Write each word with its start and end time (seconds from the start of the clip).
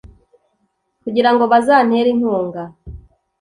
kugira 1.03 1.29
ngo 1.33 1.43
bazantere 1.51 2.07
inkunga 2.13 2.63